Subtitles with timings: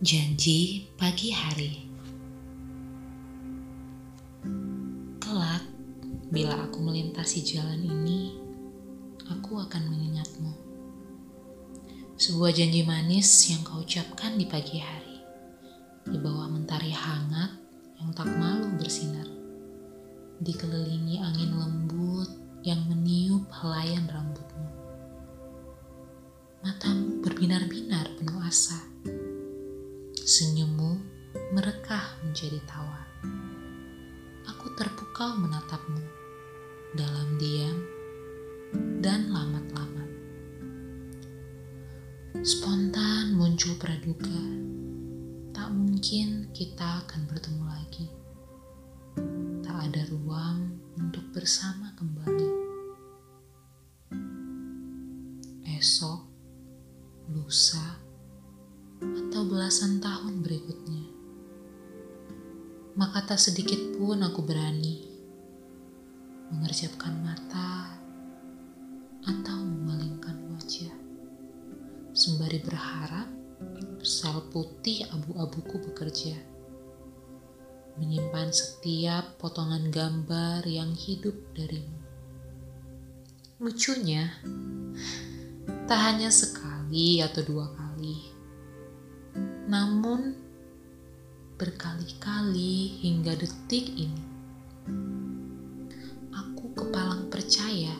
[0.00, 1.84] Janji pagi hari.
[5.20, 5.60] Kelak,
[6.32, 8.32] bila aku melintasi jalan ini,
[9.28, 10.56] aku akan mengingatmu.
[12.16, 15.20] Sebuah janji manis yang kau ucapkan di pagi hari,
[16.08, 17.60] di bawah mentari hangat
[18.00, 19.28] yang tak malu bersinar,
[20.40, 22.32] dikelilingi angin lembut
[22.64, 24.64] yang meniup helaian rambutmu.
[26.64, 28.89] Matamu berbinar-binar penuh asa
[30.30, 30.94] Senyummu
[31.50, 33.02] merekah menjadi tawa.
[34.46, 35.98] Aku terpukau menatapmu
[36.94, 37.74] dalam diam
[39.02, 40.10] dan lamat-lamat.
[42.46, 44.38] Spontan muncul praduga,
[45.50, 48.06] tak mungkin kita akan bertemu lagi.
[49.66, 52.50] Tak ada ruang untuk bersama kembali.
[55.74, 56.22] Esok,
[57.34, 58.09] lusa,
[59.00, 61.04] atau belasan tahun berikutnya.
[62.96, 65.08] Maka tak sedikit pun aku berani
[66.50, 67.96] mengerjapkan mata
[69.24, 70.94] atau memalingkan wajah.
[72.10, 73.30] Sembari berharap
[74.02, 76.36] sel putih abu-abuku bekerja.
[78.00, 82.00] Menyimpan setiap potongan gambar yang hidup darimu.
[83.60, 84.32] Lucunya,
[85.84, 88.29] tak hanya sekali atau dua kali,
[89.70, 90.34] namun,
[91.54, 94.26] berkali-kali hingga detik ini,
[96.34, 97.94] aku kepalang percaya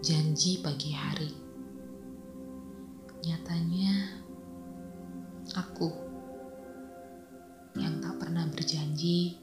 [0.00, 1.36] janji pagi hari.
[3.28, 4.24] Nyatanya,
[5.52, 5.92] aku
[7.76, 9.36] yang tak pernah berjanji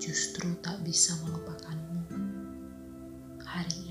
[0.00, 2.08] justru tak bisa melupakanmu.
[3.44, 3.89] Hari ini,